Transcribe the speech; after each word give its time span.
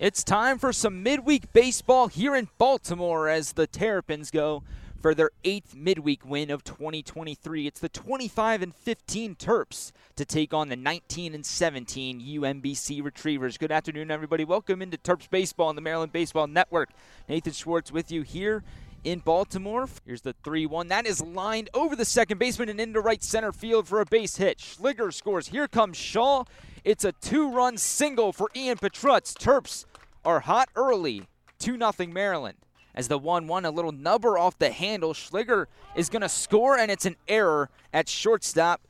It's 0.00 0.24
time 0.24 0.58
for 0.58 0.72
some 0.72 1.02
midweek 1.02 1.52
baseball 1.52 2.08
here 2.08 2.34
in 2.34 2.48
Baltimore 2.56 3.28
as 3.28 3.52
the 3.52 3.66
Terrapins 3.66 4.30
go 4.30 4.62
for 5.02 5.14
their 5.14 5.28
eighth 5.44 5.76
midweek 5.76 6.24
win 6.24 6.50
of 6.50 6.64
2023. 6.64 7.66
It's 7.66 7.80
the 7.80 7.90
25 7.90 8.62
and 8.62 8.74
15 8.74 9.34
Terps 9.34 9.92
to 10.16 10.24
take 10.24 10.54
on 10.54 10.70
the 10.70 10.76
19 10.76 11.34
and 11.34 11.44
17 11.44 12.18
UMBC 12.18 13.04
Retrievers. 13.04 13.58
Good 13.58 13.70
afternoon, 13.70 14.10
everybody. 14.10 14.42
Welcome 14.42 14.80
into 14.80 14.96
Terps 14.96 15.28
baseball 15.28 15.68
on 15.68 15.76
the 15.76 15.82
Maryland 15.82 16.12
Baseball 16.12 16.46
Network. 16.46 16.88
Nathan 17.28 17.52
Schwartz 17.52 17.92
with 17.92 18.10
you 18.10 18.22
here 18.22 18.62
in 19.04 19.18
Baltimore. 19.18 19.86
Here's 20.06 20.22
the 20.22 20.34
3 20.44 20.64
1. 20.64 20.88
That 20.88 21.04
is 21.04 21.20
lined 21.20 21.68
over 21.74 21.94
the 21.94 22.06
second 22.06 22.38
baseman 22.38 22.70
and 22.70 22.80
into 22.80 23.02
right 23.02 23.22
center 23.22 23.52
field 23.52 23.86
for 23.86 24.00
a 24.00 24.06
base 24.06 24.38
hit. 24.38 24.56
Shliger 24.56 25.12
scores. 25.12 25.48
Here 25.48 25.68
comes 25.68 25.98
Shaw. 25.98 26.44
It's 26.84 27.04
a 27.04 27.12
two 27.12 27.50
run 27.50 27.76
single 27.76 28.32
for 28.32 28.48
Ian 28.54 28.78
Petrutz. 28.78 29.34
Terps 29.34 29.84
are 30.24 30.40
hot 30.40 30.68
early, 30.76 31.26
2 31.58 31.78
0 31.78 31.92
Maryland. 32.12 32.58
As 32.94 33.08
the 33.08 33.18
1 33.18 33.46
1, 33.46 33.64
a 33.64 33.70
little 33.70 33.92
nubber 33.92 34.36
off 34.36 34.58
the 34.58 34.70
handle. 34.70 35.12
Shliger 35.12 35.66
is 35.94 36.08
going 36.08 36.22
to 36.22 36.28
score, 36.28 36.76
and 36.76 36.90
it's 36.90 37.06
an 37.06 37.16
error 37.28 37.70
at 37.92 38.08
shortstop 38.08 38.80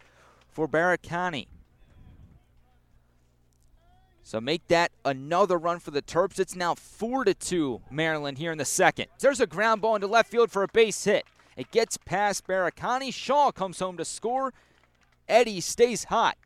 for 0.49 0.67
Baracani. 0.67 1.47
So 4.23 4.41
make 4.41 4.69
that 4.69 4.93
another 5.05 5.59
run 5.59 5.81
for 5.81 5.91
the 5.91 6.03
Terps. 6.03 6.39
It's 6.39 6.55
now 6.55 6.75
4 6.75 7.25
to 7.25 7.35
2 7.35 7.83
Maryland 7.91 8.39
here 8.39 8.53
in 8.53 8.59
the 8.59 8.65
second. 8.65 9.07
There's 9.19 9.41
a 9.41 9.47
ground 9.47 9.83
ball 9.83 9.97
into 9.97 10.07
left 10.07 10.31
field 10.31 10.51
for 10.51 10.63
a 10.63 10.69
base 10.69 11.05
hit. 11.05 11.25
It 11.57 11.71
gets 11.73 11.97
past 11.97 12.47
Baracani. 12.47 13.13
Shaw 13.13 13.51
comes 13.51 13.81
home 13.81 13.97
to 13.97 14.05
score. 14.05 14.55
Eddie 15.29 15.61
stays 15.61 16.05
hot. 16.05 16.39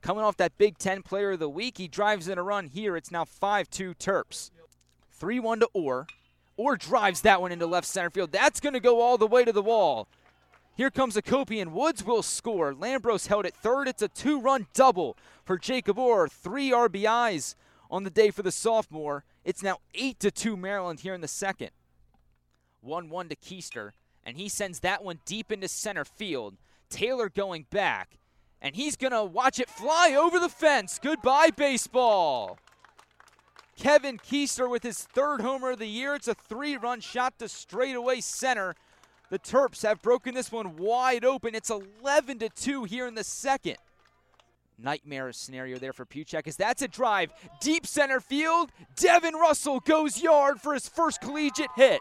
Coming 0.00 0.24
off 0.24 0.36
that 0.36 0.58
Big 0.58 0.78
Ten 0.78 1.02
Player 1.02 1.32
of 1.32 1.40
the 1.40 1.48
Week, 1.48 1.78
he 1.78 1.88
drives 1.88 2.28
in 2.28 2.38
a 2.38 2.42
run 2.42 2.66
here. 2.66 2.96
It's 2.96 3.10
now 3.10 3.24
5 3.24 3.68
2 3.68 3.94
Terps. 3.94 4.50
3 5.10 5.40
1 5.40 5.60
to 5.60 5.68
Orr. 5.72 6.06
Orr 6.56 6.76
drives 6.76 7.20
that 7.22 7.40
one 7.40 7.52
into 7.52 7.66
left 7.66 7.86
center 7.86 8.10
field. 8.10 8.32
That's 8.32 8.60
going 8.60 8.72
to 8.72 8.80
go 8.80 9.00
all 9.00 9.18
the 9.18 9.26
way 9.26 9.44
to 9.44 9.52
the 9.52 9.62
wall. 9.62 10.08
Here 10.76 10.90
comes 10.90 11.16
Hacopian. 11.16 11.72
Woods 11.72 12.04
will 12.04 12.22
score. 12.22 12.72
Lambros 12.72 13.26
held 13.26 13.46
at 13.46 13.54
third. 13.54 13.88
It's 13.88 14.02
a 14.02 14.08
two 14.08 14.40
run 14.40 14.66
double 14.74 15.16
for 15.44 15.58
Jacob 15.58 15.98
Orr. 15.98 16.28
Three 16.28 16.70
RBIs 16.70 17.56
on 17.90 18.04
the 18.04 18.10
day 18.10 18.30
for 18.30 18.42
the 18.42 18.52
sophomore. 18.52 19.24
It's 19.44 19.62
now 19.62 19.78
8 19.94 20.20
to 20.20 20.30
2 20.30 20.56
Maryland 20.56 21.00
here 21.00 21.14
in 21.14 21.20
the 21.20 21.28
second. 21.28 21.70
1 22.80 23.08
1 23.08 23.28
to 23.28 23.36
Keister. 23.36 23.90
And 24.24 24.36
he 24.36 24.48
sends 24.48 24.80
that 24.80 25.02
one 25.02 25.20
deep 25.24 25.50
into 25.50 25.68
center 25.68 26.04
field. 26.04 26.56
Taylor 26.90 27.28
going 27.28 27.66
back 27.70 28.17
and 28.60 28.74
he's 28.74 28.96
going 28.96 29.12
to 29.12 29.24
watch 29.24 29.60
it 29.60 29.68
fly 29.68 30.14
over 30.18 30.38
the 30.38 30.48
fence. 30.48 30.98
Goodbye, 31.02 31.50
baseball. 31.56 32.58
Kevin 33.76 34.18
Keister 34.18 34.68
with 34.68 34.82
his 34.82 35.04
third 35.04 35.40
homer 35.40 35.70
of 35.70 35.78
the 35.78 35.86
year. 35.86 36.14
It's 36.14 36.28
a 36.28 36.34
three 36.34 36.76
run 36.76 37.00
shot 37.00 37.38
to 37.38 37.48
straightaway 37.48 38.20
center. 38.20 38.74
The 39.30 39.38
Terps 39.38 39.82
have 39.82 40.02
broken 40.02 40.34
this 40.34 40.50
one 40.50 40.76
wide 40.76 41.24
open. 41.24 41.54
It's 41.54 41.70
11 41.70 42.40
to 42.40 42.48
2 42.48 42.84
here 42.84 43.06
in 43.06 43.14
the 43.14 43.24
second. 43.24 43.76
Nightmare 44.78 45.32
scenario 45.32 45.78
there 45.78 45.92
for 45.92 46.06
Puchek 46.06 46.46
as 46.46 46.56
that's 46.56 46.82
a 46.82 46.88
drive. 46.88 47.32
Deep 47.60 47.86
center 47.86 48.20
field. 48.20 48.70
Devin 48.96 49.34
Russell 49.34 49.80
goes 49.80 50.22
yard 50.22 50.60
for 50.60 50.72
his 50.72 50.88
first 50.88 51.20
collegiate 51.20 51.70
hit. 51.76 52.00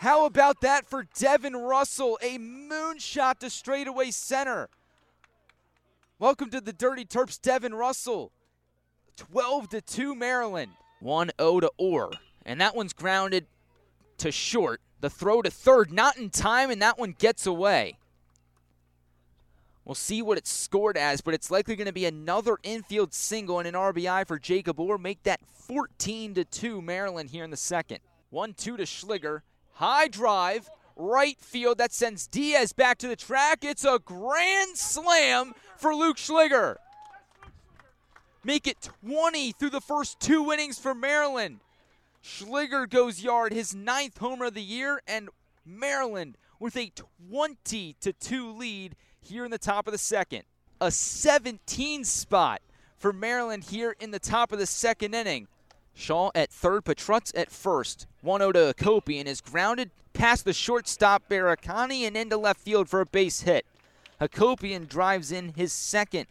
How 0.00 0.24
about 0.24 0.62
that 0.62 0.88
for 0.88 1.06
Devin 1.14 1.54
Russell? 1.54 2.18
A 2.22 2.38
moonshot 2.38 3.40
to 3.40 3.50
straightaway 3.50 4.10
center. 4.10 4.70
Welcome 6.18 6.48
to 6.52 6.60
the 6.62 6.72
Dirty 6.72 7.04
Terps, 7.04 7.38
Devin 7.38 7.74
Russell. 7.74 8.32
12 9.18 9.68
to 9.68 9.82
2 9.82 10.14
Maryland. 10.14 10.72
1 11.00 11.32
0 11.38 11.60
to 11.60 11.70
Orr. 11.76 12.12
And 12.46 12.58
that 12.62 12.74
one's 12.74 12.94
grounded 12.94 13.44
to 14.16 14.32
short. 14.32 14.80
The 15.02 15.10
throw 15.10 15.42
to 15.42 15.50
third, 15.50 15.92
not 15.92 16.16
in 16.16 16.30
time, 16.30 16.70
and 16.70 16.80
that 16.80 16.98
one 16.98 17.14
gets 17.18 17.44
away. 17.44 17.98
We'll 19.84 19.94
see 19.94 20.22
what 20.22 20.38
it's 20.38 20.50
scored 20.50 20.96
as, 20.96 21.20
but 21.20 21.34
it's 21.34 21.50
likely 21.50 21.76
going 21.76 21.88
to 21.88 21.92
be 21.92 22.06
another 22.06 22.56
infield 22.62 23.12
single 23.12 23.58
and 23.58 23.68
an 23.68 23.74
RBI 23.74 24.26
for 24.26 24.38
Jacob 24.38 24.80
Orr. 24.80 24.96
Make 24.96 25.24
that 25.24 25.40
14 25.44 26.32
to 26.36 26.44
2 26.46 26.80
Maryland 26.80 27.28
here 27.28 27.44
in 27.44 27.50
the 27.50 27.58
second. 27.58 27.98
1 28.30 28.54
2 28.54 28.78
to 28.78 28.84
Shliger. 28.84 29.42
High 29.80 30.08
drive, 30.08 30.68
right 30.94 31.40
field. 31.40 31.78
That 31.78 31.90
sends 31.90 32.26
Diaz 32.26 32.74
back 32.74 32.98
to 32.98 33.08
the 33.08 33.16
track. 33.16 33.64
It's 33.64 33.82
a 33.82 33.98
grand 33.98 34.76
slam 34.76 35.54
for 35.78 35.94
Luke 35.94 36.18
Shliger. 36.18 36.76
Make 38.44 38.66
it 38.66 38.90
20 39.02 39.52
through 39.52 39.70
the 39.70 39.80
first 39.80 40.20
two 40.20 40.52
innings 40.52 40.78
for 40.78 40.94
Maryland. 40.94 41.60
Shliger 42.22 42.90
goes 42.90 43.22
yard, 43.22 43.54
his 43.54 43.74
ninth 43.74 44.18
homer 44.18 44.44
of 44.44 44.54
the 44.54 44.60
year, 44.60 45.00
and 45.08 45.30
Maryland 45.64 46.36
with 46.58 46.76
a 46.76 46.92
20 47.30 47.96
to 48.02 48.12
2 48.12 48.52
lead 48.52 48.96
here 49.22 49.46
in 49.46 49.50
the 49.50 49.56
top 49.56 49.86
of 49.86 49.92
the 49.92 49.98
second. 49.98 50.42
A 50.82 50.90
17 50.90 52.04
spot 52.04 52.60
for 52.98 53.14
Maryland 53.14 53.64
here 53.64 53.96
in 53.98 54.10
the 54.10 54.18
top 54.18 54.52
of 54.52 54.58
the 54.58 54.66
second 54.66 55.14
inning. 55.14 55.48
Shaw 55.94 56.30
at 56.34 56.50
third, 56.50 56.84
Petrutz 56.84 57.32
at 57.34 57.50
first. 57.50 58.06
1 58.22 58.40
0 58.40 58.52
to 58.52 58.74
Hacopian 58.76 59.26
is 59.26 59.40
grounded 59.40 59.90
past 60.12 60.44
the 60.44 60.52
shortstop 60.52 61.28
Baracani 61.28 62.06
and 62.06 62.16
into 62.16 62.36
left 62.36 62.60
field 62.60 62.88
for 62.88 63.00
a 63.00 63.06
base 63.06 63.42
hit. 63.42 63.66
Hacopian 64.20 64.86
drives 64.86 65.32
in 65.32 65.54
his 65.54 65.72
second 65.72 66.26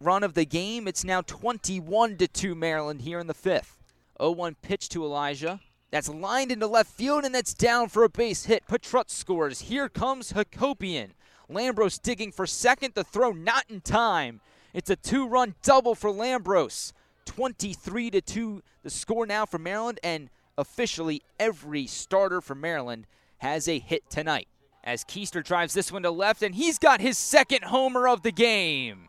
run 0.00 0.22
of 0.22 0.34
the 0.34 0.44
game. 0.44 0.86
It's 0.86 1.04
now 1.04 1.22
21 1.22 2.16
to 2.18 2.28
2 2.28 2.54
Maryland 2.54 3.02
here 3.02 3.18
in 3.18 3.26
the 3.26 3.34
fifth. 3.34 3.78
0 4.20 4.32
1 4.32 4.56
pitch 4.62 4.88
to 4.90 5.04
Elijah. 5.04 5.60
That's 5.90 6.08
lined 6.08 6.50
into 6.50 6.66
left 6.66 6.90
field 6.90 7.24
and 7.24 7.34
that's 7.34 7.54
down 7.54 7.88
for 7.88 8.04
a 8.04 8.08
base 8.08 8.46
hit. 8.46 8.66
Petrutz 8.66 9.12
scores. 9.12 9.62
Here 9.62 9.88
comes 9.88 10.32
Hacopian. 10.32 11.10
Lambros 11.50 12.00
digging 12.00 12.32
for 12.32 12.46
second. 12.46 12.94
The 12.94 13.04
throw 13.04 13.32
not 13.32 13.64
in 13.68 13.80
time. 13.82 14.40
It's 14.72 14.88
a 14.90 14.96
two 14.96 15.26
run 15.28 15.54
double 15.62 15.94
for 15.94 16.10
Lambros. 16.10 16.92
23 17.24 18.10
to 18.10 18.20
2 18.20 18.62
the 18.82 18.90
score 18.90 19.26
now 19.26 19.46
for 19.46 19.58
Maryland 19.58 20.00
and 20.02 20.28
officially 20.58 21.22
every 21.38 21.86
starter 21.86 22.40
for 22.40 22.54
Maryland 22.54 23.06
has 23.38 23.68
a 23.68 23.78
hit 23.78 24.08
tonight. 24.10 24.48
As 24.84 25.04
Keister 25.04 25.44
drives 25.44 25.74
this 25.74 25.92
one 25.92 26.02
to 26.02 26.10
left 26.10 26.42
and 26.42 26.54
he's 26.54 26.78
got 26.78 27.00
his 27.00 27.16
second 27.16 27.64
homer 27.64 28.08
of 28.08 28.22
the 28.22 28.32
game. 28.32 29.08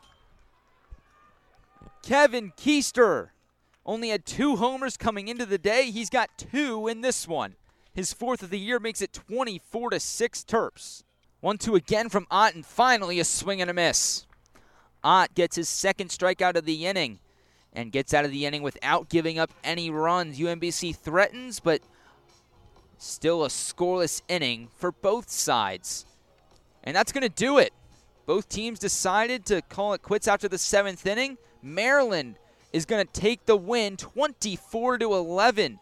Kevin 2.03 2.51
Keister 2.57 3.29
only 3.85 4.09
had 4.09 4.25
two 4.25 4.57
homers 4.57 4.97
coming 4.97 5.27
into 5.27 5.45
the 5.45 5.57
day. 5.57 5.89
He's 5.89 6.09
got 6.09 6.37
two 6.37 6.87
in 6.87 7.01
this 7.01 7.27
one. 7.27 7.55
His 7.93 8.13
fourth 8.13 8.43
of 8.43 8.49
the 8.49 8.59
year 8.59 8.79
makes 8.79 9.01
it 9.01 9.13
24 9.13 9.91
to 9.91 9.99
6 9.99 10.43
Terps. 10.43 11.03
1 11.41 11.57
2 11.57 11.75
again 11.75 12.09
from 12.09 12.25
Ott, 12.31 12.55
and 12.55 12.65
finally 12.65 13.19
a 13.19 13.25
swing 13.25 13.61
and 13.61 13.69
a 13.69 13.73
miss. 13.73 14.25
Ott 15.03 15.33
gets 15.35 15.57
his 15.57 15.67
second 15.67 16.09
strikeout 16.09 16.55
of 16.55 16.65
the 16.65 16.85
inning 16.85 17.19
and 17.73 17.91
gets 17.91 18.13
out 18.13 18.25
of 18.25 18.31
the 18.31 18.45
inning 18.45 18.61
without 18.61 19.09
giving 19.09 19.39
up 19.39 19.51
any 19.63 19.89
runs. 19.89 20.39
UMBC 20.39 20.95
threatens, 20.95 21.59
but 21.59 21.81
still 22.97 23.43
a 23.43 23.49
scoreless 23.49 24.21
inning 24.27 24.69
for 24.75 24.91
both 24.91 25.29
sides. 25.29 26.05
And 26.83 26.95
that's 26.95 27.11
going 27.11 27.23
to 27.23 27.29
do 27.29 27.57
it. 27.57 27.73
Both 28.25 28.47
teams 28.47 28.79
decided 28.79 29.45
to 29.47 29.61
call 29.61 29.93
it 29.93 30.01
quits 30.01 30.27
after 30.27 30.47
the 30.47 30.57
seventh 30.57 31.05
inning. 31.05 31.37
Maryland 31.61 32.35
is 32.71 32.85
going 32.85 33.05
to 33.05 33.21
take 33.21 33.45
the 33.45 33.57
win 33.57 33.97
24 33.97 34.99
to 34.99 35.13
11. 35.13 35.79